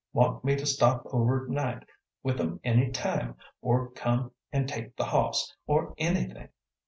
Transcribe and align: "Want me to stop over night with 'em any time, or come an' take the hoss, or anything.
"Want 0.13 0.43
me 0.43 0.55
to 0.55 0.65
stop 0.65 1.05
over 1.13 1.45
night 1.47 1.85
with 2.23 2.41
'em 2.41 2.59
any 2.63 2.89
time, 2.89 3.35
or 3.61 3.91
come 3.91 4.31
an' 4.51 4.65
take 4.65 4.95
the 4.95 5.05
hoss, 5.05 5.55
or 5.67 5.93
anything. 5.99 6.49